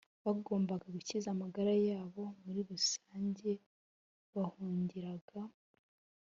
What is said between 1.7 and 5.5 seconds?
yabo muri rusange bahungiraga